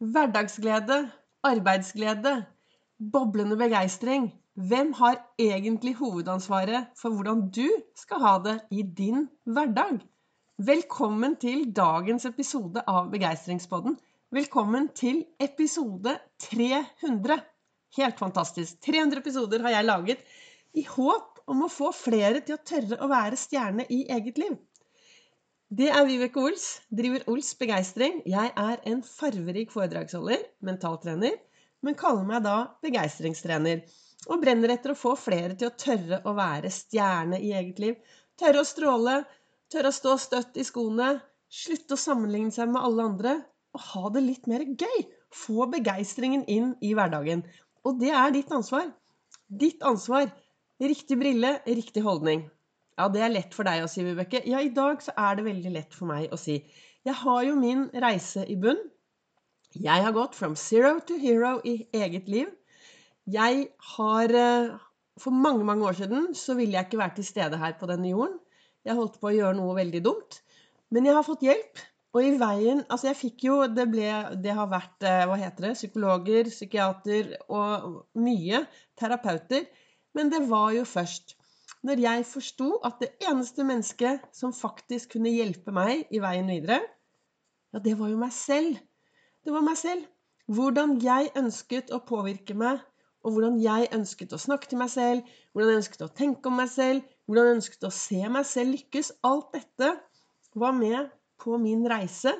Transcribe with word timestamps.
Hverdagsglede, 0.00 1.10
arbeidsglede, 1.44 2.44
boblende 3.12 3.56
begeistring. 3.56 4.30
Hvem 4.56 4.92
har 4.92 5.18
egentlig 5.38 5.94
hovedansvaret 5.94 6.86
for 6.96 7.12
hvordan 7.12 7.42
du 7.52 7.66
skal 7.96 8.22
ha 8.22 8.38
det 8.44 8.54
i 8.70 8.82
din 8.82 9.28
hverdag? 9.44 9.98
Velkommen 10.56 11.36
til 11.36 11.66
dagens 11.76 12.24
episode 12.24 12.80
av 12.88 13.10
Begeistringspodden. 13.12 13.98
Velkommen 14.32 14.88
til 14.96 15.20
episode 15.36 16.16
300. 16.48 17.36
Helt 18.00 18.18
fantastisk. 18.18 18.80
300 18.80 19.20
episoder 19.20 19.60
har 19.60 19.76
jeg 19.76 19.84
laget 19.84 20.24
i 20.80 20.86
håp 20.88 21.44
om 21.46 21.66
å 21.66 21.68
få 21.68 21.92
flere 21.92 22.40
til 22.40 22.56
å 22.56 22.64
tørre 22.64 23.02
å 23.04 23.12
være 23.12 23.36
stjerne 23.36 23.84
i 23.92 24.06
eget 24.08 24.40
liv. 24.40 24.56
Det 25.70 25.86
er 25.86 26.02
Vibeke 26.02 26.40
Ols, 26.42 26.64
driver 26.90 27.22
Ols 27.30 27.52
Begeistring. 27.54 28.16
Jeg 28.26 28.50
er 28.58 28.80
en 28.90 29.04
farverik 29.06 29.70
foredragsholder, 29.70 30.40
mentaltrener, 30.66 31.36
men 31.86 31.94
kaller 31.94 32.26
meg 32.26 32.42
da 32.42 32.54
begeistringstrener. 32.82 33.84
Og 34.26 34.42
brenner 34.42 34.74
etter 34.74 34.90
å 34.90 34.98
få 34.98 35.14
flere 35.14 35.54
til 35.54 35.70
å 35.70 35.76
tørre 35.78 36.18
å 36.26 36.34
være 36.34 36.74
stjerne 36.74 37.38
i 37.38 37.52
eget 37.54 37.78
liv. 37.78 38.02
Tørre 38.34 38.64
å 38.64 38.66
stråle, 38.66 39.16
tørre 39.70 39.94
å 39.94 39.98
stå 40.00 40.18
støtt 40.18 40.58
i 40.58 40.66
skoene, 40.66 41.12
slutte 41.46 41.94
å 41.94 42.02
sammenligne 42.08 42.50
seg 42.58 42.74
med 42.74 42.82
alle 42.82 43.06
andre, 43.12 43.38
og 43.70 43.88
ha 43.92 44.14
det 44.16 44.26
litt 44.26 44.50
mer 44.50 44.66
gøy. 44.66 45.06
Få 45.30 45.70
begeistringen 45.70 46.48
inn 46.50 46.72
i 46.82 46.96
hverdagen. 46.98 47.46
Og 47.86 48.02
det 48.02 48.10
er 48.10 48.34
ditt 48.34 48.50
ansvar. 48.50 48.90
Ditt 49.46 49.86
ansvar. 49.86 50.32
Riktig 50.82 51.22
brille, 51.22 51.60
riktig 51.70 52.02
holdning. 52.02 52.48
Ja, 53.00 53.06
det 53.08 53.22
er 53.24 53.32
lett 53.32 53.54
for 53.56 53.64
deg 53.64 53.80
å 53.80 53.88
si, 53.88 54.02
Vibeke. 54.04 54.42
Ja, 54.44 54.58
i 54.60 54.72
dag 54.76 55.00
så 55.00 55.14
er 55.16 55.38
det 55.38 55.46
veldig 55.46 55.70
lett 55.72 55.94
for 55.96 56.10
meg 56.10 56.32
å 56.34 56.38
si. 56.40 56.58
Jeg 57.08 57.16
har 57.16 57.44
jo 57.46 57.54
min 57.56 57.86
reise 58.04 58.42
i 58.44 58.58
bunn. 58.60 58.82
Jeg 59.72 60.04
har 60.04 60.12
gått 60.12 60.36
from 60.36 60.56
zero 60.58 60.98
to 61.08 61.16
hero 61.22 61.54
i 61.64 61.78
eget 61.96 62.28
liv. 62.28 62.50
Jeg 63.30 63.70
har 63.94 64.36
eh, 64.42 64.76
For 65.20 65.36
mange, 65.36 65.64
mange 65.64 65.84
år 65.88 65.96
siden 65.96 66.30
så 66.36 66.56
ville 66.58 66.76
jeg 66.76 66.88
ikke 66.88 67.00
vært 67.00 67.16
til 67.20 67.28
stede 67.28 67.60
her 67.60 67.78
på 67.80 67.88
denne 67.88 68.12
jorden. 68.12 68.36
Jeg 68.84 68.96
holdt 69.00 69.16
på 69.20 69.30
å 69.30 69.34
gjøre 69.36 69.56
noe 69.56 69.78
veldig 69.80 70.04
dumt. 70.04 70.40
Men 70.92 71.08
jeg 71.08 71.16
har 71.16 71.24
fått 71.24 71.44
hjelp. 71.48 71.82
Og 72.12 72.26
i 72.26 72.36
veien 72.36 72.80
Altså, 72.88 73.06
jeg 73.06 73.18
fikk 73.20 73.44
jo 73.46 73.56
Det 73.70 73.84
ble 73.86 74.08
Det 74.42 74.50
har 74.56 74.66
vært 74.66 75.04
eh, 75.06 75.20
Hva 75.30 75.36
heter 75.38 75.68
det? 75.68 75.76
Psykologer, 75.78 76.48
psykiater 76.50 77.36
og 77.48 78.00
mye 78.18 78.64
terapeuter. 78.98 79.68
Men 80.12 80.32
det 80.32 80.42
var 80.50 80.72
jo 80.74 80.88
først 80.88 81.36
når 81.86 82.02
jeg 82.04 82.26
forsto 82.28 82.70
at 82.84 82.98
det 83.00 83.10
eneste 83.24 83.64
mennesket 83.64 84.24
som 84.36 84.52
faktisk 84.52 85.14
kunne 85.14 85.32
hjelpe 85.32 85.72
meg 85.72 86.06
i 86.12 86.20
veien 86.20 86.50
videre, 86.50 86.80
ja, 87.72 87.78
det 87.78 87.96
var 87.98 88.10
jo 88.10 88.18
meg 88.20 88.32
selv. 88.34 88.76
Det 89.44 89.54
var 89.54 89.64
meg 89.64 89.78
selv. 89.80 90.04
Hvordan 90.50 90.96
jeg 91.00 91.30
ønsket 91.38 91.92
å 91.94 92.02
påvirke 92.04 92.56
meg, 92.58 92.82
og 93.24 93.36
hvordan 93.36 93.58
jeg 93.60 93.88
ønsket 93.94 94.32
å 94.32 94.40
snakke 94.40 94.68
til 94.70 94.80
meg 94.80 94.90
selv, 94.92 95.24
hvordan 95.52 95.70
jeg 95.70 95.80
ønsket 95.82 96.04
å 96.04 96.12
tenke 96.20 96.50
om 96.50 96.56
meg 96.58 96.70
selv, 96.72 97.04
hvordan 97.28 97.48
jeg 97.48 97.58
ønsket 97.58 97.86
å 97.86 97.92
se 97.94 98.20
meg 98.34 98.46
selv 98.48 98.74
lykkes. 98.74 99.12
Alt 99.28 99.52
dette 99.54 99.90
var 100.58 100.76
med 100.76 101.10
på 101.40 101.56
min 101.60 101.84
reise, 101.88 102.34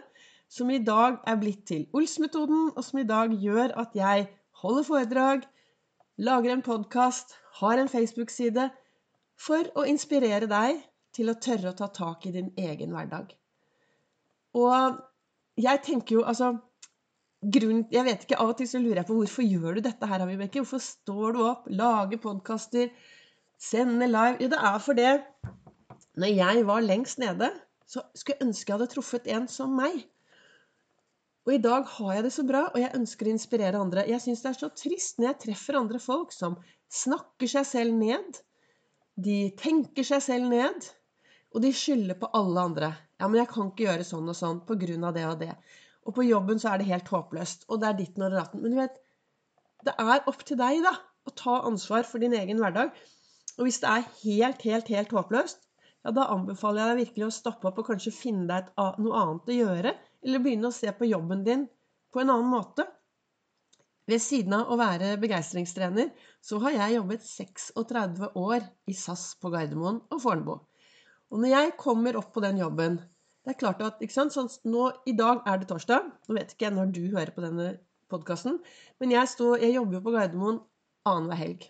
som 0.51 0.71
i 0.73 0.81
dag 0.83 1.21
er 1.31 1.39
blitt 1.41 1.63
til 1.71 1.87
Ols-metoden, 1.97 2.73
og 2.75 2.85
som 2.85 3.01
i 3.01 3.07
dag 3.07 3.33
gjør 3.39 3.77
at 3.79 3.95
jeg 3.97 4.27
holder 4.63 4.89
foredrag, 4.89 5.45
lager 6.19 6.57
en 6.57 6.65
podkast, 6.67 7.37
har 7.61 7.79
en 7.79 7.93
Facebook-side, 7.93 8.67
for 9.41 9.71
å 9.79 9.87
inspirere 9.89 10.49
deg 10.51 10.83
til 11.17 11.31
å 11.33 11.39
tørre 11.43 11.73
å 11.73 11.79
ta 11.79 11.89
tak 11.95 12.27
i 12.29 12.35
din 12.35 12.51
egen 12.61 12.93
hverdag. 12.95 13.33
Og 14.59 15.01
jeg 15.61 15.83
tenker 15.87 16.19
jo 16.19 16.27
altså 16.27 16.57
grunn, 17.41 17.87
Jeg 17.91 18.05
vet 18.05 18.25
ikke, 18.27 18.37
av 18.37 18.53
og 18.53 18.59
til 18.59 18.69
så 18.69 18.79
lurer 18.83 19.01
jeg 19.01 19.09
på 19.09 19.17
hvorfor 19.17 19.47
gjør 19.47 19.79
du 19.79 19.81
dette 19.87 20.07
her, 20.07 20.27
Vibeke? 20.29 20.61
Hvorfor 20.61 20.83
står 20.85 21.37
du 21.37 21.41
opp, 21.47 21.69
lager 21.73 22.21
podkaster, 22.21 22.91
sender 23.57 24.11
live? 24.11 24.37
Jo, 24.45 24.51
det 24.53 24.61
er 24.61 24.79
for 24.85 24.99
det 24.99 25.13
Når 26.21 26.35
jeg 26.37 26.67
var 26.67 26.85
lengst 26.85 27.21
nede, 27.23 27.49
så 27.87 28.03
skulle 28.15 28.37
jeg 28.37 28.49
ønske 28.49 28.69
jeg 28.69 28.77
hadde 28.77 28.93
truffet 28.93 29.31
en 29.33 29.47
som 29.49 29.73
meg. 29.73 30.03
Og 31.49 31.55
i 31.55 31.63
dag 31.63 31.87
har 31.97 32.13
jeg 32.15 32.25
det 32.27 32.33
så 32.35 32.45
bra, 32.45 32.67
og 32.69 32.79
jeg 32.83 32.93
ønsker 32.99 33.27
å 33.27 33.33
inspirere 33.33 33.81
andre. 33.81 34.05
Jeg 34.11 34.21
syns 34.21 34.43
det 34.45 34.51
er 34.51 34.59
så 34.59 34.69
trist 34.77 35.19
når 35.19 35.31
jeg 35.31 35.41
treffer 35.47 35.79
andre 35.79 36.01
folk 36.03 36.35
som 36.37 36.59
snakker 36.93 37.49
seg 37.49 37.67
selv 37.67 37.97
ned, 37.97 38.43
de 39.25 39.39
tenker 39.59 40.07
seg 40.07 40.23
selv 40.25 40.51
ned, 40.51 40.89
og 41.51 41.63
de 41.65 41.71
skylder 41.75 42.19
på 42.21 42.31
alle 42.37 42.65
andre. 42.71 42.91
Ja, 43.21 43.29
men 43.29 43.41
jeg 43.41 43.51
kan 43.51 43.71
ikke 43.71 43.87
gjøre 43.89 44.07
sånn 44.07 44.29
og 44.31 44.37
sånn 44.39 44.61
på 44.67 44.77
grunn 44.81 45.07
av 45.07 45.17
det 45.17 45.27
og 45.29 45.39
det. 45.43 45.53
Og 46.09 46.15
på 46.17 46.25
jobben 46.25 46.61
så 46.63 46.73
er 46.73 46.81
det 46.81 46.91
helt 46.91 47.11
håpløst. 47.13 47.67
Og 47.69 47.81
det 47.83 47.89
er 47.89 47.97
ditten 47.99 48.25
og 48.27 48.37
datten. 48.37 48.63
Men 48.63 48.75
du 48.75 48.79
vet, 48.81 48.95
det 49.87 49.97
er 50.01 50.29
opp 50.31 50.45
til 50.47 50.59
deg, 50.61 50.81
da, 50.87 50.95
å 51.27 51.35
ta 51.37 51.59
ansvar 51.69 52.07
for 52.09 52.23
din 52.23 52.37
egen 52.39 52.63
hverdag. 52.63 52.95
Og 53.59 53.67
hvis 53.67 53.81
det 53.83 53.91
er 53.91 54.07
helt, 54.23 54.63
helt, 54.65 54.89
helt 54.95 55.13
håpløst, 55.17 55.67
ja, 56.01 56.15
da 56.17 56.31
anbefaler 56.33 56.81
jeg 56.81 56.91
deg 56.91 57.03
virkelig 57.03 57.27
å 57.27 57.35
stoppe 57.35 57.69
opp 57.69 57.83
og 57.83 57.91
kanskje 57.91 58.15
finne 58.15 58.47
deg 58.49 58.71
et, 58.71 58.73
noe 59.03 59.21
annet 59.21 59.53
å 59.53 59.59
gjøre. 59.59 59.95
Eller 60.25 60.45
begynne 60.45 60.71
å 60.71 60.77
se 60.77 60.93
på 60.97 61.09
jobben 61.11 61.45
din 61.45 61.67
på 62.13 62.23
en 62.23 62.33
annen 62.33 62.49
måte. 62.53 62.87
Ved 64.11 64.19
siden 64.23 64.55
av 64.57 64.71
å 64.73 64.79
være 64.81 65.13
begeistringstrener, 65.23 66.09
så 66.43 66.59
har 66.65 66.75
jeg 66.75 66.97
jobbet 66.97 67.27
36 67.27 68.31
år 68.41 68.65
i 68.91 68.95
SAS 68.97 69.37
på 69.39 69.53
Gardermoen 69.53 70.01
og 70.11 70.23
Fornebu. 70.25 70.57
Og 71.31 71.43
når 71.43 71.53
jeg 71.53 71.75
kommer 71.79 72.19
opp 72.19 72.33
på 72.35 72.43
den 72.43 72.59
jobben 72.59 72.99
Det 73.41 73.55
er 73.55 73.61
klart 73.61 73.79
at 73.81 74.03
ikke 74.05 74.13
sant, 74.13 74.35
sånn, 74.35 74.51
nå, 74.69 74.91
I 75.09 75.15
dag 75.17 75.47
er 75.49 75.63
det 75.63 75.69
torsdag. 75.71 76.11
Nå 76.29 76.35
vet 76.37 76.51
ikke 76.53 76.67
jeg 76.67 76.75
når 76.77 76.91
du 76.93 77.05
hører 77.07 77.31
på 77.33 77.41
denne 77.41 77.71
podkasten, 78.13 78.59
men 79.01 79.15
jeg, 79.15 79.31
stod, 79.33 79.63
jeg, 79.63 79.73
jobber 79.79 79.97
jo 79.97 80.03
på 80.05 80.13
Gardermoen 80.13 80.59
annenhver 81.09 81.41
helg. 81.41 81.65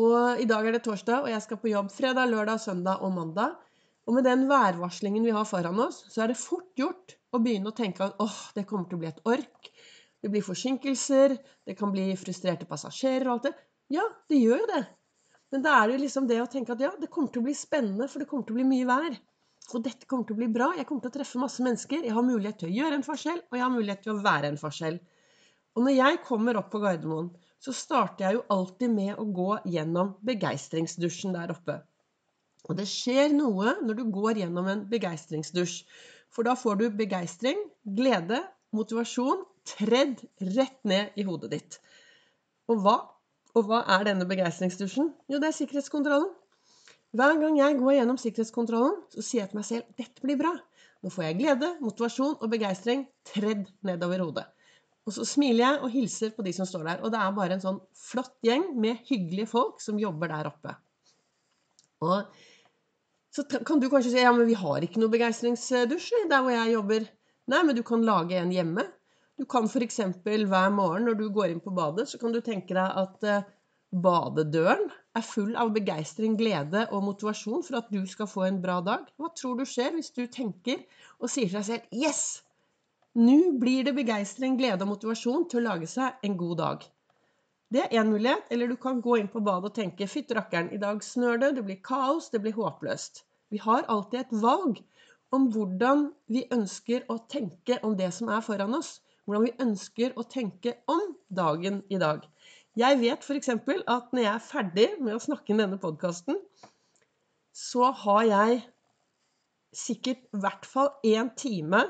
Og 0.00 0.42
i 0.42 0.48
dag 0.50 0.66
er 0.66 0.74
det 0.74 0.82
torsdag, 0.88 1.22
og 1.22 1.30
jeg 1.30 1.44
skal 1.44 1.60
på 1.62 1.70
jobb 1.70 1.92
fredag, 1.94 2.32
lørdag, 2.32 2.58
søndag 2.64 3.04
og 3.06 3.14
mandag. 3.14 3.54
Og 4.08 4.16
med 4.16 4.26
den 4.26 4.48
værvarslingen 4.50 5.26
vi 5.28 5.36
har 5.36 5.46
foran 5.46 5.78
oss, 5.86 6.00
så 6.10 6.24
er 6.24 6.32
det 6.32 6.40
fort 6.40 6.66
gjort 6.80 7.14
å 7.30 7.42
begynne 7.44 7.70
å 7.70 7.78
tenke 7.78 8.08
at 8.08 8.18
åh, 8.24 8.38
det 8.56 8.66
kommer 8.66 8.90
til 8.90 8.98
å 8.98 9.04
bli 9.04 9.12
et 9.12 9.22
ork. 9.28 9.70
Det 10.22 10.30
blir 10.32 10.42
forsinkelser, 10.42 11.36
det 11.66 11.76
kan 11.78 11.92
bli 11.94 12.10
frustrerte 12.18 12.66
passasjerer 12.66 13.28
og 13.28 13.36
alt 13.36 13.48
det. 13.48 13.54
Ja, 13.94 14.04
det 14.28 14.40
gjør 14.40 14.64
jo 14.64 14.70
det. 14.72 14.84
Men 15.52 15.64
da 15.64 15.78
er 15.78 15.88
det 15.88 15.96
jo 15.96 16.04
liksom 16.04 16.26
det 16.28 16.40
å 16.42 16.48
tenke 16.50 16.74
at 16.74 16.82
ja, 16.84 16.90
det 17.00 17.10
kommer 17.12 17.32
til 17.32 17.40
å 17.40 17.46
bli 17.46 17.54
spennende, 17.56 18.08
for 18.10 18.20
det 18.20 18.28
kommer 18.28 18.48
til 18.48 18.56
å 18.56 18.58
bli 18.58 18.66
mye 18.68 18.88
vær. 18.88 19.18
Og 19.68 19.84
dette 19.84 20.08
kommer 20.08 20.26
til 20.28 20.36
å 20.36 20.40
bli 20.40 20.48
bra. 20.52 20.72
Jeg 20.76 20.88
kommer 20.88 21.04
til 21.04 21.12
å 21.12 21.16
treffe 21.18 21.40
masse 21.40 21.64
mennesker. 21.64 22.04
Jeg 22.04 22.16
har 22.16 22.24
mulighet 22.24 22.60
til 22.60 22.70
å 22.70 22.74
gjøre 22.74 22.98
en 22.98 23.06
forskjell, 23.06 23.40
og 23.48 23.56
jeg 23.56 23.64
har 23.64 23.72
mulighet 23.72 24.04
til 24.04 24.14
å 24.14 24.22
være 24.24 24.50
en 24.52 24.60
forskjell. 24.60 24.98
Og 25.76 25.84
når 25.84 25.94
jeg 25.94 26.20
kommer 26.26 26.58
opp 26.58 26.70
på 26.72 26.80
Gardermoen, 26.82 27.30
så 27.62 27.74
starter 27.76 28.26
jeg 28.26 28.38
jo 28.38 28.44
alltid 28.54 28.92
med 28.94 29.18
å 29.20 29.26
gå 29.34 29.50
gjennom 29.68 30.14
begeistringsdusjen 30.26 31.36
der 31.36 31.52
oppe. 31.54 31.80
Og 32.68 32.76
det 32.78 32.88
skjer 32.90 33.32
noe 33.34 33.76
når 33.84 34.00
du 34.00 34.04
går 34.12 34.42
gjennom 34.42 34.68
en 34.70 34.84
begeistringsdusj. 34.90 35.76
For 36.34 36.44
da 36.44 36.56
får 36.58 36.80
du 36.80 36.88
begeistring, 36.98 37.60
glede, 37.98 38.42
motivasjon 38.76 39.46
tredd 39.68 40.24
rett 40.56 40.80
ned 40.88 41.16
i 41.18 41.26
hodet 41.28 41.52
ditt. 41.54 41.78
Og 42.68 42.82
hva? 42.84 42.98
Og 43.56 43.64
hva 43.68 43.82
er 43.96 44.04
denne 44.10 44.26
begeistringsdusjen? 44.28 45.12
Jo, 45.30 45.40
det 45.40 45.50
er 45.50 45.56
sikkerhetskontrollen. 45.56 46.30
Hver 47.16 47.38
gang 47.40 47.56
jeg 47.56 47.78
går 47.78 47.94
gjennom 47.96 48.18
sikkerhetskontrollen, 48.20 48.98
så 49.14 49.24
sier 49.24 49.42
jeg 49.42 49.52
til 49.52 49.58
meg 49.58 49.66
selv 49.68 50.00
dette 50.00 50.24
blir 50.24 50.36
bra. 50.40 50.52
Nå 51.02 51.12
får 51.14 51.28
jeg 51.28 51.38
glede, 51.38 51.70
motivasjon 51.80 52.36
og 52.36 52.50
begeistring 52.52 53.06
tredd 53.30 53.64
nedover 53.86 54.24
hodet. 54.26 54.44
Og 55.08 55.14
så 55.16 55.24
smiler 55.24 55.62
jeg 55.62 55.80
og 55.86 55.92
hilser 55.94 56.34
på 56.36 56.44
de 56.44 56.52
som 56.52 56.68
står 56.68 56.84
der. 56.84 57.00
Og 57.00 57.14
det 57.14 57.20
er 57.22 57.36
bare 57.36 57.56
en 57.56 57.64
sånn 57.64 57.80
flott 57.96 58.34
gjeng 58.44 58.66
med 58.76 59.00
hyggelige 59.08 59.48
folk 59.48 59.80
som 59.80 60.00
jobber 60.00 60.28
der 60.34 60.50
oppe. 60.50 60.74
Og 62.04 62.28
så 63.32 63.44
kan 63.48 63.80
du 63.80 63.88
kanskje 63.88 64.12
si 64.12 64.20
ja, 64.20 64.34
men 64.34 64.48
vi 64.48 64.58
har 64.58 64.84
ikke 64.84 65.00
noe 65.00 65.12
begeistringsdusj 65.12 66.26
der 66.28 66.44
hvor 66.44 66.52
jeg 66.52 66.74
jobber. 66.74 67.08
Nei, 67.48 67.62
men 67.64 67.78
du 67.78 67.82
kan 67.86 68.04
lage 68.04 68.36
en 68.36 68.52
hjemme. 68.52 68.84
Du 69.38 69.44
kan 69.46 69.68
f.eks. 69.70 70.00
hver 70.24 70.72
morgen 70.74 71.04
når 71.06 71.14
du 71.14 71.28
går 71.30 71.52
inn 71.52 71.60
på 71.62 71.70
badet, 71.70 72.08
så 72.10 72.18
kan 72.18 72.32
du 72.34 72.40
tenke 72.42 72.74
deg 72.74 72.96
at 73.02 73.22
eh, 73.22 73.44
badedøren 73.94 74.88
er 75.14 75.22
full 75.24 75.54
av 75.56 75.70
begeistring, 75.76 76.34
glede 76.40 76.82
og 76.90 77.04
motivasjon 77.06 77.62
for 77.62 77.78
at 77.78 77.92
du 77.94 78.00
skal 78.10 78.26
få 78.26 78.48
en 78.48 78.58
bra 78.64 78.80
dag. 78.82 79.06
Hva 79.14 79.30
tror 79.38 79.60
du 79.60 79.64
skjer 79.68 79.94
hvis 79.94 80.10
du 80.16 80.24
tenker 80.26 80.82
og 81.20 81.30
sier 81.30 81.46
til 81.46 81.60
deg 81.60 81.68
selv 81.70 82.02
Yes! 82.02 82.42
Nå 83.14 83.54
blir 83.62 83.86
det 83.86 83.94
begeistring, 83.94 84.58
glede 84.58 84.82
og 84.84 84.92
motivasjon 84.96 85.46
til 85.50 85.62
å 85.62 85.66
lage 85.70 85.86
seg 85.90 86.18
en 86.26 86.36
god 86.42 86.58
dag. 86.64 86.84
Det 87.70 87.86
er 87.86 87.96
én 88.02 88.10
mulighet. 88.10 88.50
Eller 88.50 88.68
du 88.68 88.76
kan 88.80 89.00
gå 89.04 89.20
inn 89.22 89.30
på 89.30 89.42
badet 89.46 89.70
og 89.70 89.78
tenke 89.78 90.10
Fytti 90.10 90.34
rakkeren, 90.34 90.72
i 90.74 90.82
dag 90.82 90.98
snør 91.04 91.38
det, 91.44 91.54
det 91.56 91.68
blir 91.70 91.82
kaos, 91.84 92.32
det 92.34 92.42
blir 92.42 92.58
håpløst. 92.58 93.22
Vi 93.54 93.62
har 93.62 93.86
alltid 93.86 94.20
et 94.20 94.38
valg 94.42 94.82
om 95.30 95.46
hvordan 95.54 96.08
vi 96.26 96.48
ønsker 96.54 97.06
å 97.06 97.22
tenke 97.30 97.78
om 97.86 97.94
det 97.96 98.10
som 98.18 98.34
er 98.34 98.42
foran 98.42 98.74
oss 98.78 98.98
hvordan 99.28 99.44
vi 99.44 99.56
ønsker 99.60 100.14
å 100.16 100.24
tenke 100.24 100.78
om 100.88 101.12
dagen 101.28 101.82
i 101.92 102.00
dag. 102.00 102.22
Jeg 102.78 102.96
vet 103.02 103.24
f.eks. 103.26 103.50
at 103.52 104.12
når 104.14 104.22
jeg 104.22 104.32
er 104.32 104.44
ferdig 104.44 104.88
med 105.02 105.18
å 105.18 105.20
snakke 105.20 105.52
inn 105.52 105.60
denne 105.60 105.80
podkasten, 105.82 106.38
så 107.52 107.90
har 108.04 108.24
jeg 108.24 108.62
sikkert 109.76 110.24
i 110.32 110.40
hvert 110.40 110.64
fall 110.64 110.94
én 111.04 111.28
time 111.36 111.82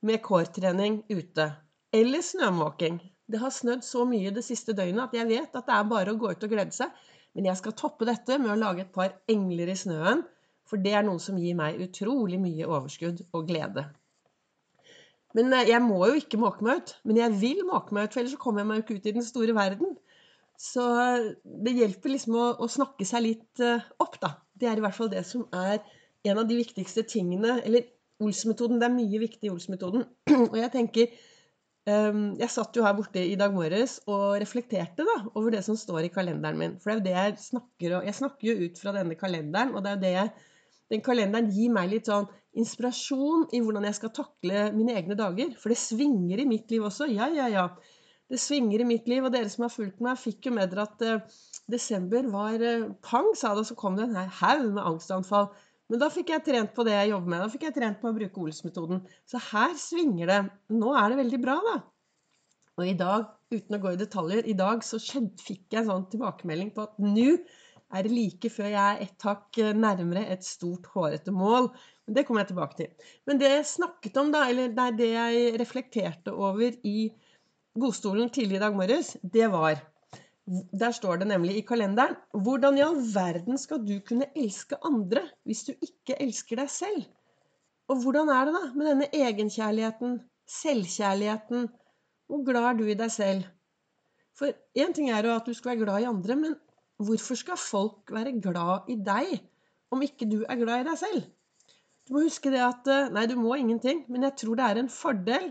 med 0.00 0.22
core-trening 0.24 1.02
ute. 1.10 1.50
eller 1.92 2.20
snømåking. 2.20 2.98
Det 3.28 3.38
har 3.40 3.52
snødd 3.52 3.84
så 3.84 4.02
mye 4.04 4.30
det 4.32 4.42
siste 4.44 4.74
døgnet 4.76 5.06
at 5.06 5.14
jeg 5.16 5.28
vet 5.28 5.54
at 5.56 5.66
det 5.66 5.72
er 5.74 5.86
bare 5.88 6.12
å 6.12 6.18
gå 6.20 6.32
ut 6.32 6.42
og 6.44 6.50
glede 6.52 6.74
seg. 6.76 6.92
Men 7.32 7.48
jeg 7.48 7.60
skal 7.60 7.76
toppe 7.76 8.04
dette 8.04 8.36
med 8.40 8.52
å 8.52 8.58
lage 8.60 8.84
et 8.84 8.92
par 8.92 9.14
engler 9.28 9.72
i 9.72 9.76
snøen, 9.76 10.20
for 10.68 10.80
det 10.84 10.92
er 10.92 11.06
noe 11.06 11.20
som 11.20 11.38
gir 11.40 11.56
meg 11.56 11.80
utrolig 11.80 12.36
mye 12.40 12.68
overskudd 12.68 13.24
og 13.32 13.48
glede. 13.48 13.86
Men 15.38 15.54
eh, 15.54 15.68
jeg 15.70 15.82
må 15.84 16.00
jo 16.10 16.18
ikke 16.18 16.40
måke 16.40 16.66
meg 16.66 16.82
ut. 16.82 16.94
Men 17.08 17.22
jeg 17.22 17.36
vil 17.42 17.62
måke 17.68 17.94
meg 17.94 18.08
ut, 18.08 18.14
for 18.14 18.22
ellers 18.22 18.34
så 18.34 18.42
kommer 18.42 18.64
jeg 18.64 18.70
meg 18.70 18.80
jo 18.80 18.86
ikke 18.86 18.98
ut 18.98 19.06
i 19.10 19.14
den 19.20 19.26
store 19.26 19.54
verden. 19.56 19.94
Så 20.58 20.88
eh, 20.98 21.30
det 21.66 21.76
hjelper 21.78 22.14
liksom 22.14 22.38
å, 22.38 22.48
å 22.58 22.70
snakke 22.72 23.06
seg 23.06 23.24
litt 23.26 23.62
uh, 23.62 23.86
opp, 24.02 24.18
da. 24.22 24.34
Det 24.58 24.66
er 24.66 24.80
i 24.80 24.84
hvert 24.84 24.96
fall 24.96 25.12
det 25.12 25.22
som 25.28 25.46
er 25.54 25.78
en 26.26 26.42
av 26.42 26.48
de 26.48 26.58
viktigste 26.58 27.06
tingene. 27.08 27.60
Eller 27.62 27.86
Ols-metoden. 28.18 28.80
Det 28.82 28.88
er 28.88 28.96
mye 28.96 29.22
viktig 29.22 29.46
i 29.46 29.52
Ols-metoden. 29.54 30.06
og 30.50 30.56
jeg 30.58 30.72
tenker 30.74 31.12
um, 31.86 32.32
Jeg 32.40 32.50
satt 32.50 32.74
jo 32.74 32.82
her 32.82 32.96
borte 32.98 33.22
i 33.22 33.36
dag 33.38 33.54
morges 33.54 34.00
og 34.10 34.40
reflekterte 34.42 35.06
da, 35.06 35.20
over 35.38 35.54
det 35.54 35.62
som 35.62 35.78
står 35.78 36.08
i 36.08 36.10
kalenderen 36.10 36.58
min. 36.58 36.74
For 36.82 36.90
det 36.90 36.96
er 36.96 36.98
jo 36.98 37.06
det 37.06 37.14
jeg 37.14 37.46
snakker 37.52 37.94
om. 38.00 38.08
Jeg 38.10 38.18
snakker 38.18 38.50
jo 38.50 38.66
ut 38.66 38.82
fra 38.82 38.96
denne 38.98 39.14
kalenderen, 39.20 39.76
og 39.78 39.86
det 39.86 39.92
er 39.92 40.00
jo 40.00 40.02
det 40.08 40.14
jeg 40.16 40.34
den 40.88 41.04
kalenderen 41.04 41.50
gir 41.52 41.72
meg 41.72 41.90
litt 41.92 42.08
sånn 42.08 42.28
inspirasjon 42.60 43.46
i 43.54 43.60
hvordan 43.62 43.86
jeg 43.88 43.96
skal 43.98 44.12
takle 44.16 44.66
mine 44.74 44.96
egne 44.98 45.16
dager. 45.18 45.54
For 45.60 45.72
det 45.72 45.80
svinger 45.80 46.42
i 46.42 46.48
mitt 46.48 46.70
liv 46.72 46.84
også. 46.88 47.08
Ja, 47.12 47.30
ja, 47.32 47.48
ja. 47.52 47.68
Det 48.28 48.40
svinger 48.42 48.82
i 48.82 48.88
mitt 48.88 49.08
liv. 49.08 49.24
Og 49.24 49.32
dere 49.34 49.50
som 49.52 49.66
har 49.66 49.72
fulgt 49.72 50.02
meg, 50.04 50.20
fikk 50.20 50.50
jo 50.50 50.54
med 50.56 50.72
dere 50.72 50.88
at 50.88 51.04
eh, 51.06 51.38
desember 51.70 52.28
var 52.32 52.60
eh, 52.60 52.88
pang, 53.04 53.30
sa 53.38 53.54
det, 53.54 53.64
og 53.64 53.70
så 53.70 53.78
kom 53.78 53.96
det 53.98 54.08
en 54.08 54.34
haug 54.40 54.66
med 54.72 54.84
angstanfall. 54.84 55.50
Men 55.88 56.02
da 56.02 56.10
fikk 56.12 56.34
jeg 56.34 56.44
trent 56.44 56.74
på 56.76 56.84
det 56.84 56.96
jeg 56.96 57.14
jobber 57.14 57.32
med. 57.32 57.44
Da 57.44 57.52
fikk 57.52 57.68
jeg 57.68 57.76
trent 57.78 58.02
på 58.02 58.10
å 58.10 58.16
bruke 58.16 58.42
Ols-metoden. 58.42 59.06
Så 59.28 59.40
her 59.50 59.72
svinger 59.80 60.28
det. 60.28 60.42
Nå 60.76 60.92
er 60.98 61.14
det 61.14 61.22
veldig 61.22 61.40
bra, 61.44 61.56
da. 61.64 61.78
Og 62.78 62.86
i 62.86 62.94
dag, 62.98 63.24
uten 63.50 63.74
å 63.74 63.80
gå 63.82 63.94
i 63.94 63.98
detaljer, 63.98 64.44
i 64.46 64.54
dag 64.58 64.84
så 64.86 65.00
fikk 65.00 65.72
jeg 65.72 65.80
en 65.80 65.88
sånn 65.88 66.04
tilbakemelding 66.12 66.70
på 66.76 66.84
at 66.84 67.00
nå 67.02 67.30
er 67.88 68.04
det 68.04 68.12
like 68.12 68.50
før 68.52 68.68
jeg 68.68 68.96
er 68.96 69.04
ett 69.06 69.24
hakk 69.24 69.60
nærmere 69.76 70.26
et 70.32 70.44
stort, 70.44 70.90
hårete 70.92 71.32
mål. 71.32 71.70
Det 72.04 72.24
kommer 72.26 72.44
jeg 72.44 72.52
tilbake 72.52 72.76
til. 72.76 72.90
Men 73.28 73.40
det 73.40 73.52
jeg 73.52 73.68
snakket 73.70 74.18
om, 74.20 74.32
da, 74.32 74.44
eller 74.50 74.72
nei, 74.76 74.90
det 74.96 75.08
jeg 75.14 75.54
reflekterte 75.60 76.34
over 76.34 76.76
i 76.88 77.08
godstolen 77.78 78.32
tidlig 78.34 78.58
i 78.58 78.64
dag 78.64 78.76
morges, 78.76 79.16
det 79.22 79.52
var 79.52 79.80
Der 80.48 80.92
står 80.96 81.18
det 81.20 81.26
nemlig 81.28 81.58
i 81.58 81.64
kalenderen 81.68 82.14
Hvordan 82.32 82.78
i 82.78 82.80
all 82.80 83.02
verden 83.12 83.58
skal 83.60 83.82
du 83.84 83.98
kunne 84.00 84.30
elske 84.32 84.78
andre 84.80 85.26
hvis 85.44 85.66
du 85.66 85.74
ikke 85.74 86.16
elsker 86.24 86.62
deg 86.62 86.70
selv? 86.72 87.02
Og 87.88 88.00
hvordan 88.00 88.30
er 88.32 88.48
det 88.48 88.54
da 88.54 88.62
med 88.72 88.88
denne 88.88 89.08
egenkjærligheten, 89.12 90.16
selvkjærligheten? 90.48 91.68
Hvor 92.28 92.44
glad 92.44 92.64
er 92.70 92.80
du 92.80 92.88
i 92.88 92.96
deg 92.96 93.12
selv? 93.12 93.44
For 94.36 94.52
én 94.76 94.96
ting 94.96 95.10
er 95.10 95.24
jo 95.24 95.36
at 95.36 95.44
du 95.44 95.52
skal 95.52 95.74
være 95.74 95.84
glad 95.84 96.00
i 96.00 96.08
andre, 96.08 96.36
men 96.36 96.56
Hvorfor 96.98 97.38
skal 97.38 97.60
folk 97.60 98.10
være 98.10 98.34
glad 98.42 98.88
i 98.90 98.96
deg 98.98 99.38
om 99.94 100.02
ikke 100.02 100.26
du 100.28 100.40
er 100.42 100.58
glad 100.58 100.82
i 100.82 100.88
deg 100.88 100.98
selv? 100.98 101.28
Du 102.08 102.16
må 102.16 102.24
huske 102.24 102.50
det 102.50 102.60
at 102.64 102.88
eh, 102.90 103.10
Nei, 103.12 103.26
du 103.28 103.36
må 103.38 103.54
ingenting, 103.54 104.02
men 104.08 104.24
jeg 104.26 104.36
tror 104.42 104.58
det 104.58 104.66
er 104.66 104.80
en 104.80 104.90
fordel 104.90 105.50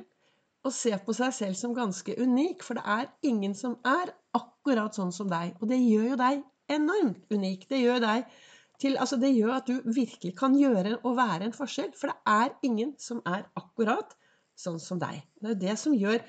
å 0.65 0.71
se 0.73 0.91
på 1.05 1.15
seg 1.15 1.33
selv 1.37 1.57
som 1.59 1.75
ganske 1.77 2.15
unik, 2.17 2.65
for 2.65 2.79
det 2.79 2.83
er 2.97 3.07
ingen 3.29 3.53
som 3.55 3.77
er 3.87 4.11
akkurat 4.35 4.97
sånn 4.97 5.13
som 5.15 5.29
deg. 5.31 5.53
Og 5.61 5.69
det 5.71 5.79
gjør 5.79 6.11
jo 6.11 6.19
deg 6.19 6.41
enormt 6.73 7.31
unik. 7.31 7.67
Det 7.69 7.81
gjør 7.83 8.03
deg 8.03 8.37
til 8.81 8.97
Altså, 9.01 9.17
det 9.17 9.31
gjør 9.33 9.55
at 9.55 9.69
du 9.69 9.79
virkelig 9.89 10.35
kan 10.37 10.53
gjøre 10.57 10.99
og 10.99 11.15
være 11.17 11.47
en 11.47 11.55
forskjell, 11.55 11.93
for 11.97 12.11
det 12.11 12.17
er 12.29 12.51
ingen 12.67 12.91
som 13.01 13.23
er 13.25 13.47
akkurat 13.57 14.11
sånn 14.57 14.77
som 14.81 14.99
deg. 15.01 15.23
Det 15.39 15.47
er 15.47 15.55
jo 15.55 15.61
det 15.63 15.77
som 15.81 15.95
gjør 15.97 16.19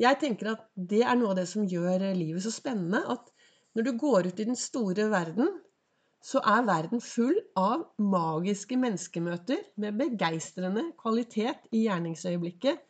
Jeg 0.00 0.18
tenker 0.18 0.48
at 0.54 0.62
det 0.74 1.04
er 1.06 1.14
noe 1.18 1.34
av 1.34 1.36
det 1.38 1.44
som 1.46 1.66
gjør 1.70 2.08
livet 2.16 2.42
så 2.42 2.50
spennende. 2.50 3.02
at 3.06 3.33
når 3.74 3.86
du 3.86 3.92
går 3.98 4.28
ut 4.30 4.40
i 4.40 4.46
den 4.48 4.58
store 4.58 5.08
verden, 5.10 5.50
så 6.24 6.40
er 6.40 6.64
verden 6.64 7.02
full 7.04 7.36
av 7.58 7.82
magiske 8.00 8.78
menneskemøter 8.80 9.60
med 9.82 9.98
begeistrende 9.98 10.86
kvalitet 11.00 11.66
i 11.74 11.84
gjerningsøyeblikket 11.84 12.80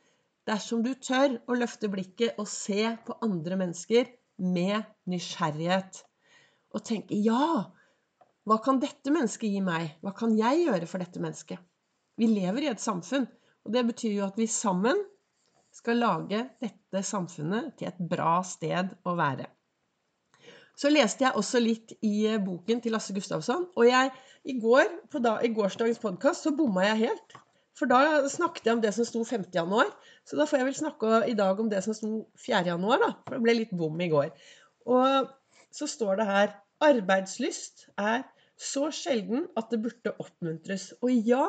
dersom 0.46 0.84
du 0.84 0.92
tør 1.00 1.38
å 1.48 1.56
løfte 1.58 1.90
blikket 1.90 2.38
og 2.38 2.46
se 2.50 2.92
på 3.06 3.16
andre 3.24 3.58
mennesker 3.64 4.12
med 4.44 4.84
nysgjerrighet. 5.10 6.04
Og 6.74 6.84
tenke 6.86 7.18
ja, 7.18 7.64
hva 8.44 8.60
kan 8.62 8.78
dette 8.82 9.12
mennesket 9.14 9.50
gi 9.50 9.64
meg? 9.64 9.96
Hva 10.04 10.12
kan 10.14 10.36
jeg 10.36 10.66
gjøre 10.66 10.90
for 10.90 11.02
dette 11.02 11.22
mennesket? 11.22 11.58
Vi 12.20 12.28
lever 12.30 12.66
i 12.66 12.70
et 12.70 12.82
samfunn, 12.82 13.26
og 13.64 13.74
det 13.74 13.86
betyr 13.88 14.18
jo 14.18 14.28
at 14.28 14.38
vi 14.38 14.46
sammen 14.50 15.00
skal 15.74 15.98
lage 16.04 16.44
dette 16.62 17.02
samfunnet 17.02 17.72
til 17.80 17.90
et 17.90 17.98
bra 17.98 18.36
sted 18.46 18.92
å 19.08 19.16
være. 19.18 19.48
Så 20.78 20.90
leste 20.90 21.26
jeg 21.26 21.38
også 21.38 21.60
litt 21.62 21.94
i 22.02 22.26
eh, 22.26 22.40
boken 22.42 22.82
til 22.82 22.94
Lasse 22.96 23.14
Gustavsson. 23.14 23.68
Og 23.78 23.86
jeg, 23.86 24.10
i, 24.44 24.56
går, 24.60 24.90
da, 25.22 25.38
i 25.46 25.52
gårsdagens 25.54 26.02
podkast 26.02 26.46
så 26.46 26.54
bomma 26.56 26.86
jeg 26.88 27.06
helt. 27.06 27.38
For 27.78 27.90
da 27.90 28.26
snakket 28.30 28.68
jeg 28.68 28.76
om 28.76 28.82
det 28.82 28.92
som 28.94 29.06
sto 29.06 29.22
5. 29.26 29.48
januar. 29.54 29.90
Så 30.26 30.38
da 30.38 30.46
får 30.46 30.60
jeg 30.60 30.68
vel 30.68 30.76
snakke 30.78 31.22
i 31.30 31.36
dag 31.38 31.58
om 31.62 31.70
det 31.70 31.82
som 31.86 31.96
sto 31.96 32.10
4. 32.42 32.64
januar, 32.70 33.02
da. 33.02 33.10
For 33.26 33.36
det 33.36 33.46
ble 33.46 33.56
litt 33.60 33.74
bom 33.74 34.02
i 34.02 34.10
går. 34.12 34.30
Og 34.90 35.32
så 35.74 35.90
står 35.90 36.20
det 36.20 36.28
her 36.30 36.54
Arbeidslyst 36.84 37.86
er 37.98 38.24
så 38.60 38.88
sjelden 38.94 39.46
at 39.58 39.70
det 39.70 39.80
burde 39.82 40.12
oppmuntres. 40.22 40.92
Og 41.02 41.10
ja, 41.26 41.46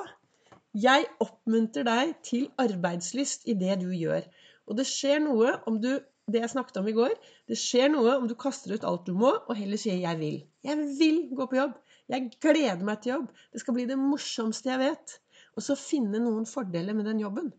jeg 0.75 1.05
oppmuntrer 1.23 1.85
deg 1.87 2.13
til 2.25 2.47
arbeidslyst 2.61 3.45
i 3.49 3.55
det 3.57 3.79
du 3.81 3.89
gjør. 3.93 4.25
Og 4.65 4.79
det 4.79 4.87
skjer 4.89 5.21
noe 5.23 5.57
om 5.69 5.77
du 5.81 5.91
det 6.31 6.41
jeg 6.41 6.53
snakket 6.55 6.79
om 6.81 6.87
i 6.89 6.95
går. 6.95 7.13
Det 7.49 7.57
skjer 7.59 7.91
noe 7.93 8.15
om 8.17 8.25
du 8.29 8.35
kaster 8.39 8.73
ut 8.73 8.87
alt 8.87 9.05
du 9.05 9.13
må, 9.17 9.31
og 9.45 9.55
heller 9.55 9.77
sier 9.77 9.99
'jeg 9.99 10.17
vil'. 10.19 10.45
Jeg 10.63 10.77
vil 10.99 11.19
gå 11.35 11.45
på 11.45 11.59
jobb. 11.59 11.75
Jeg 12.09 12.31
gleder 12.41 12.83
meg 12.83 13.01
til 13.01 13.11
jobb. 13.11 13.27
Det 13.53 13.61
skal 13.61 13.73
bli 13.73 13.85
det 13.85 13.97
morsomste 13.97 14.69
jeg 14.69 14.79
vet. 14.79 15.19
Og 15.55 15.63
så 15.63 15.75
finne 15.75 16.19
noen 16.19 16.45
fordeler 16.45 16.93
med 16.93 17.05
den 17.05 17.19
jobben. 17.19 17.53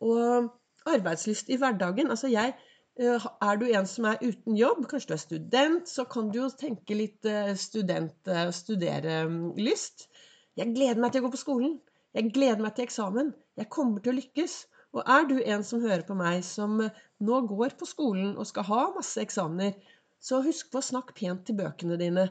Og 0.00 0.50
arbeidslyst 0.86 1.48
i 1.48 1.58
hverdagen. 1.60 2.10
Altså 2.10 2.30
jeg 2.32 2.54
eh, 3.00 3.26
Er 3.42 3.56
du 3.56 3.66
en 3.66 3.86
som 3.86 4.04
er 4.04 4.22
uten 4.22 4.56
jobb, 4.56 4.86
kanskje 4.90 5.08
du 5.08 5.14
er 5.14 5.24
student, 5.24 5.88
så 5.88 6.04
kan 6.04 6.30
du 6.30 6.40
jo 6.40 6.48
tenke 6.50 6.94
litt 6.94 7.26
eh, 7.26 7.54
student, 7.54 8.16
eh, 8.26 8.50
studerelyst. 8.52 10.08
Jeg 10.56 10.74
gleder 10.74 11.00
meg 11.00 11.12
til 11.12 11.22
å 11.22 11.28
gå 11.28 11.34
på 11.36 11.44
skolen. 11.44 11.78
Jeg 12.14 12.32
gleder 12.34 12.62
meg 12.62 12.74
til 12.74 12.88
eksamen. 12.88 13.34
Jeg 13.56 13.70
kommer 13.70 14.02
til 14.02 14.14
å 14.14 14.18
lykkes. 14.18 14.58
Og 14.96 15.04
er 15.04 15.26
du 15.28 15.36
en 15.38 15.62
som 15.62 15.82
hører 15.84 16.06
på 16.08 16.16
meg, 16.16 16.40
som 16.44 16.80
nå 17.24 17.40
går 17.50 17.74
på 17.78 17.86
skolen 17.88 18.36
og 18.36 18.46
skal 18.48 18.66
ha 18.68 18.82
masse 18.96 19.20
eksamener, 19.22 19.74
så 20.20 20.42
husk 20.42 20.70
på 20.72 20.80
å 20.80 20.88
snakke 20.88 21.16
pent 21.18 21.44
til 21.46 21.58
bøkene 21.58 21.98
dine. 22.00 22.26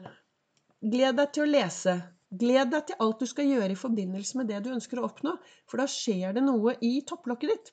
Gled 0.80 1.18
deg 1.18 1.32
til 1.34 1.44
å 1.44 1.50
lese. 1.50 1.96
Gled 2.40 2.72
deg 2.74 2.88
til 2.88 3.00
alt 3.04 3.22
du 3.22 3.26
skal 3.28 3.48
gjøre 3.48 3.72
i 3.72 3.80
forbindelse 3.80 4.38
med 4.38 4.50
det 4.52 4.60
du 4.64 4.70
ønsker 4.74 5.00
å 5.00 5.06
oppnå, 5.08 5.34
for 5.68 5.80
da 5.80 5.88
skjer 5.88 6.36
det 6.36 6.44
noe 6.44 6.76
i 6.84 6.98
topplokket 7.08 7.52
ditt. 7.54 7.72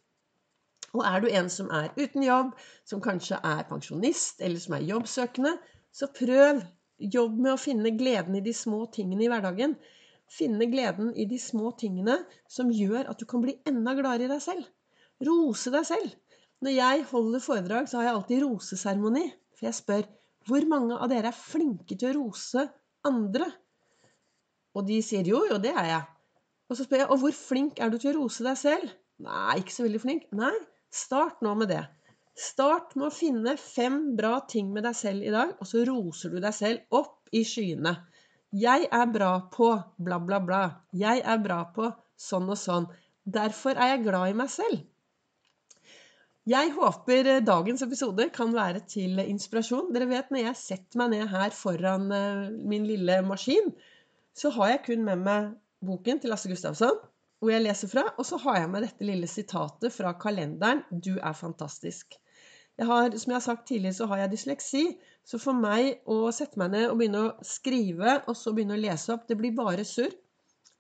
Og 0.96 1.04
er 1.04 1.24
du 1.24 1.28
en 1.28 1.50
som 1.52 1.72
er 1.76 1.92
uten 2.00 2.24
jobb, 2.24 2.54
som 2.88 3.04
kanskje 3.04 3.42
er 3.44 3.66
pensjonist, 3.68 4.40
eller 4.40 4.62
som 4.64 4.78
er 4.78 4.88
jobbsøkende, 4.92 5.58
så 5.92 6.12
prøv. 6.16 6.64
Jobb 6.96 7.34
med 7.44 7.52
å 7.52 7.60
finne 7.60 7.92
gleden 7.92 8.38
i 8.40 8.44
de 8.44 8.54
små 8.56 8.86
tingene 8.96 9.26
i 9.26 9.28
hverdagen. 9.28 9.74
Finne 10.32 10.64
gleden 10.72 11.10
i 11.20 11.26
de 11.28 11.36
små 11.44 11.74
tingene 11.76 12.22
som 12.48 12.70
gjør 12.72 13.10
at 13.12 13.20
du 13.20 13.26
kan 13.28 13.44
bli 13.44 13.58
enda 13.68 13.92
gladere 13.98 14.30
i 14.30 14.32
deg 14.32 14.40
selv. 14.46 14.70
Rose 15.28 15.74
deg 15.74 15.84
selv. 15.90 16.14
Når 16.66 16.74
jeg 16.74 17.04
holder 17.12 17.42
foredrag, 17.44 17.90
så 17.90 18.00
har 18.00 18.08
jeg 18.08 18.16
alltid 18.16 18.44
roseseremoni. 18.44 19.26
For 19.54 19.68
jeg 19.68 19.78
spør 19.78 20.08
hvor 20.50 20.66
mange 20.70 20.98
av 20.98 21.10
dere 21.10 21.30
er 21.30 21.38
flinke 21.38 21.94
til 21.94 22.10
å 22.10 22.16
rose 22.24 22.64
andre? 23.06 23.48
Og 24.76 24.86
de 24.88 24.98
sier 25.06 25.28
jo, 25.30 25.44
jo, 25.50 25.60
det 25.62 25.74
er 25.74 25.90
jeg. 25.92 26.08
Og 26.66 26.78
så 26.78 26.88
spør 26.88 27.04
jeg 27.04 27.12
og 27.14 27.22
hvor 27.22 27.36
flink 27.38 27.82
er 27.82 27.92
du 27.94 28.00
til 28.02 28.12
å 28.12 28.24
rose 28.24 28.46
deg 28.46 28.58
selv? 28.58 28.96
Nei, 29.22 29.60
ikke 29.62 29.76
så 29.76 29.86
veldig 29.86 30.02
flink. 30.02 30.26
Nei, 30.36 30.56
start 30.90 31.46
nå 31.46 31.54
med 31.60 31.70
det. 31.72 31.84
Start 32.36 32.98
med 32.98 33.08
å 33.08 33.14
finne 33.14 33.54
fem 33.62 34.00
bra 34.18 34.40
ting 34.50 34.74
med 34.74 34.84
deg 34.88 34.98
selv 34.98 35.24
i 35.24 35.32
dag, 35.32 35.54
og 35.62 35.70
så 35.70 35.86
roser 35.88 36.34
du 36.34 36.42
deg 36.44 36.58
selv 36.58 36.98
opp 36.98 37.30
i 37.32 37.46
skyene. 37.48 37.94
Jeg 38.56 38.90
er 38.90 39.08
bra 39.14 39.32
på 39.54 39.70
bla, 40.02 40.18
bla, 40.18 40.42
bla. 40.44 40.64
Jeg 40.98 41.22
er 41.22 41.40
bra 41.46 41.62
på 41.78 41.94
sånn 42.20 42.50
og 42.50 42.60
sånn. 42.60 42.90
Derfor 43.24 43.78
er 43.78 43.94
jeg 43.94 44.06
glad 44.10 44.34
i 44.34 44.38
meg 44.42 44.52
selv. 44.52 44.82
Jeg 46.46 46.76
håper 46.76 47.28
dagens 47.42 47.82
episode 47.82 48.28
kan 48.30 48.52
være 48.54 48.84
til 48.86 49.18
inspirasjon. 49.24 49.88
Dere 49.96 50.06
vet 50.12 50.28
når 50.30 50.44
jeg 50.44 50.60
setter 50.60 51.00
meg 51.02 51.16
ned 51.16 51.32
her 51.32 51.56
foran 51.58 52.12
eh, 52.14 52.44
min 52.70 52.86
lille 52.86 53.16
maskin, 53.26 53.72
så 54.38 54.52
har 54.54 54.76
jeg 54.76 54.84
kun 54.86 55.08
med 55.08 55.24
meg 55.26 55.48
boken 55.90 56.22
til 56.22 56.30
Lasse 56.30 56.52
Gustavsson, 56.52 57.00
hvor 57.42 57.50
jeg 57.50 57.64
leser 57.66 57.90
fra, 57.90 58.04
og 58.22 58.30
så 58.30 58.38
har 58.44 58.60
jeg 58.60 58.70
med 58.76 58.86
dette 58.86 59.10
lille 59.10 59.32
sitatet 59.32 59.96
fra 59.96 60.14
kalenderen 60.22 60.86
'Du 60.92 61.18
er 61.18 61.34
fantastisk'. 61.34 62.20
Jeg 62.78 62.92
har, 62.92 63.10
som 63.18 63.32
jeg 63.32 63.36
har 63.40 63.48
sagt 63.48 63.68
tidligere, 63.68 63.98
så 63.98 64.06
har 64.06 64.18
jeg 64.22 64.32
dysleksi. 64.36 64.86
Så 65.26 65.42
for 65.42 65.58
meg 65.58 66.06
å 66.06 66.30
sette 66.30 66.62
meg 66.62 66.76
ned 66.76 66.90
og 66.92 67.00
begynne 67.00 67.26
å 67.26 67.36
skrive, 67.42 68.20
og 68.28 68.38
så 68.38 68.54
begynne 68.54 68.78
å 68.78 68.84
lese 68.86 69.18
opp, 69.18 69.26
det 69.26 69.38
blir 69.42 69.58
bare 69.58 69.88
surr. 69.88 70.14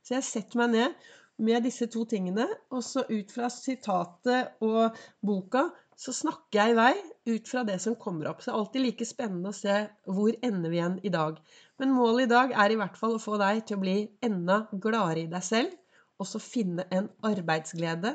Så 0.05 0.19
jeg 0.19 0.29
setter 0.29 0.61
meg 0.61 0.75
ned 0.77 1.05
med 1.37 1.65
disse 1.67 1.87
to 1.91 2.05
tingene, 2.07 2.45
og 2.71 2.83
så 2.85 3.03
ut 3.09 3.31
fra 3.33 3.49
sitatet 3.51 4.61
og 4.63 4.95
boka 5.25 5.67
så 5.99 6.11
snakker 6.15 6.59
jeg 6.59 6.73
i 6.73 6.77
vei 6.77 6.93
ut 7.31 7.49
fra 7.49 7.63
det 7.67 7.77
som 7.83 7.95
kommer 7.99 8.29
opp. 8.29 8.41
Så 8.41 8.49
det 8.49 8.53
er 8.53 8.59
alltid 8.59 8.83
like 8.83 9.07
spennende 9.07 9.51
å 9.51 9.55
se 9.55 9.77
hvor 10.11 10.35
ender 10.43 10.71
vi 10.71 10.79
igjen 10.79 10.99
i 11.07 11.11
dag. 11.13 11.39
Men 11.79 11.95
målet 11.95 12.27
i 12.27 12.33
dag 12.33 12.53
er 12.65 12.73
i 12.73 12.77
hvert 12.79 12.99
fall 12.99 13.15
å 13.15 13.23
få 13.23 13.39
deg 13.41 13.63
til 13.67 13.79
å 13.79 13.83
bli 13.83 13.97
enda 14.25 14.65
gladere 14.71 15.23
i 15.23 15.31
deg 15.31 15.43
selv, 15.47 15.73
og 16.19 16.27
så 16.29 16.39
finne 16.39 16.85
en 16.95 17.09
arbeidsglede, 17.27 18.13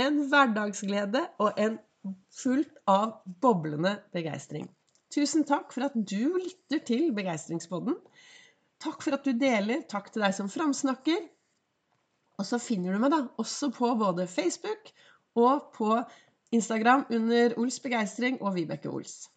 en 0.00 0.20
hverdagsglede 0.30 1.24
og 1.40 1.60
en 1.60 1.78
fullt 2.32 2.76
av 2.88 3.20
boblende 3.44 3.98
begeistring. 4.14 4.68
Tusen 5.10 5.44
takk 5.48 5.72
for 5.74 5.88
at 5.88 5.96
du 5.96 6.38
lytter 6.38 6.80
til 6.86 7.08
Begeistringspodden. 7.16 7.96
Takk 8.80 9.02
for 9.02 9.16
at 9.16 9.26
du 9.26 9.34
deler. 9.36 9.82
Takk 9.90 10.12
til 10.14 10.22
deg 10.22 10.36
som 10.36 10.48
framsnakker. 10.52 11.24
Og 12.40 12.46
så 12.48 12.60
finner 12.62 12.96
du 12.96 13.02
meg 13.02 13.12
da 13.12 13.20
også 13.42 13.68
på 13.76 13.92
både 14.00 14.26
Facebook 14.30 14.92
og 15.36 15.70
på 15.76 15.98
Instagram 16.56 17.04
under 17.12 17.54
Ols 17.60 17.78
begeistring 17.84 18.40
og 18.40 18.56
Vibeke 18.56 18.90
Ols. 18.90 19.30